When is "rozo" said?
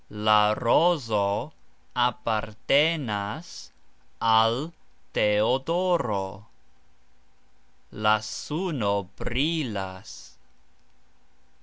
0.55-1.53